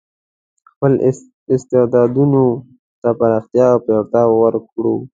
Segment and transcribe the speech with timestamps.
[0.69, 0.91] خپل
[1.55, 2.45] استعدادونو
[3.01, 3.79] ته پراختیا او
[4.11, 4.95] پیاوړتیا ورکړو.